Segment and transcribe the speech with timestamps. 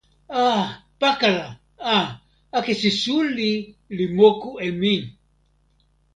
[0.29, 0.43] a!
[0.99, 1.47] pakala!
[1.95, 1.97] a!
[2.57, 3.51] akesi suli
[3.97, 4.93] li moku e mi!